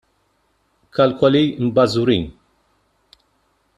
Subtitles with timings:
[0.95, 2.25] Kalkoli mbażwrin!